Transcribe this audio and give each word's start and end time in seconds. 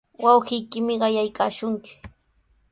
Wawqiykimi 0.23 0.93
qayaykaashunki. 1.01 1.91